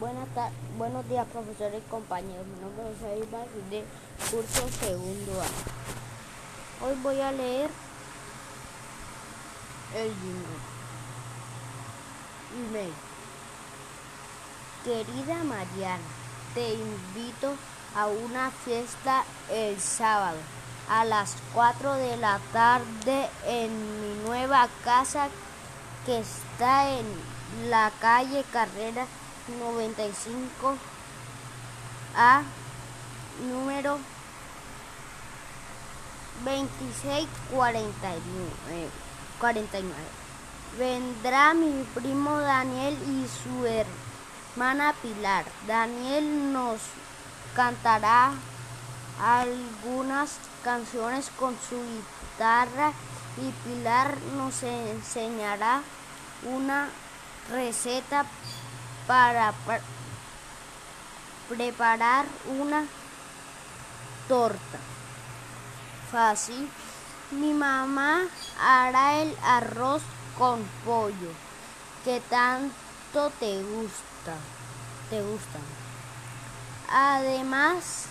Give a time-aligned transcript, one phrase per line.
[0.00, 0.28] Buenas
[0.76, 2.46] buenos días, profesores y compañeros.
[2.46, 3.84] Mi nombre es José Ibar, de
[4.30, 6.86] curso segundo A.
[6.86, 7.68] Hoy voy a leer
[9.96, 10.12] el.
[12.68, 12.92] Email.
[14.84, 16.04] Querida Mariana,
[16.54, 17.54] te invito
[17.96, 20.38] a una fiesta el sábado
[20.88, 25.28] a las 4 de la tarde en mi nueva casa
[26.06, 27.04] que está en
[27.68, 29.04] la calle Carrera
[29.48, 30.76] 95
[32.16, 32.42] a
[33.50, 33.98] número
[36.44, 38.88] 2649.
[39.40, 39.94] 49.
[40.78, 45.44] Vendrá mi primo Daniel y su hermana Pilar.
[45.66, 46.80] Daniel nos
[47.54, 48.32] cantará
[49.20, 52.92] algunas canciones con su guitarra
[53.36, 55.82] y Pilar nos enseñará
[56.44, 56.88] una
[57.50, 58.24] receta
[59.08, 59.54] para
[61.48, 62.26] preparar
[62.60, 62.84] una
[64.28, 64.78] torta.
[66.12, 66.70] Fácil.
[67.30, 68.22] Mi mamá
[68.60, 70.02] hará el arroz
[70.38, 71.32] con pollo
[72.04, 74.34] que tanto te gusta.
[75.10, 75.62] Te gustan.
[76.90, 78.06] Además,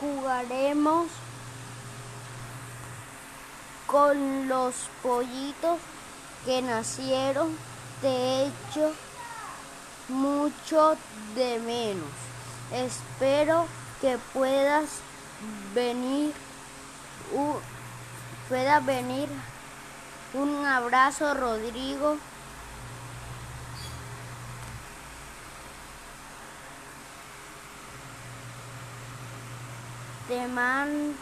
[0.00, 1.08] jugaremos
[3.86, 5.78] con los pollitos
[6.44, 7.56] que nacieron.
[8.02, 8.92] De hecho,
[10.08, 10.96] mucho
[11.34, 12.08] de menos.
[12.72, 13.66] Espero
[14.00, 15.00] que puedas
[15.74, 16.32] venir.
[18.48, 19.28] pueda venir.
[20.34, 22.18] Un abrazo, Rodrigo.
[30.28, 31.14] Te man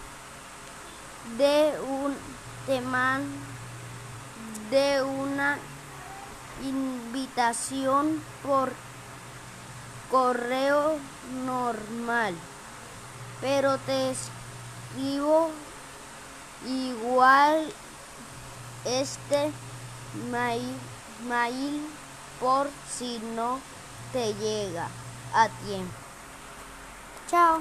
[1.36, 2.16] de un
[2.66, 3.22] te man
[4.70, 5.58] de una
[6.62, 8.72] invitación por
[10.10, 10.98] correo
[11.44, 12.34] normal,
[13.40, 15.50] pero te escribo
[16.66, 17.72] igual
[18.84, 19.50] este
[20.30, 20.76] mail,
[21.26, 21.82] mail
[22.40, 23.58] por si no
[24.12, 24.88] te llega
[25.34, 25.94] a tiempo.
[27.28, 27.52] Chao.